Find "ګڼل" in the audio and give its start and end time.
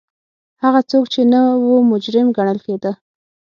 2.37-2.59